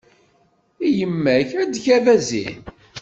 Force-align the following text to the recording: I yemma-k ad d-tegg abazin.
I 0.85 0.87
yemma-k 0.97 1.49
ad 1.61 1.67
d-tegg 1.71 1.85
abazin. 1.97 2.57